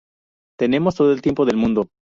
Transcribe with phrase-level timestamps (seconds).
[0.57, 1.89] Tenemos todo el tiempo del mundo.